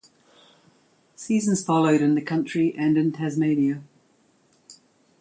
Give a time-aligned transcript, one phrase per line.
[1.15, 3.83] Seasons followed in the country and in Tasmania.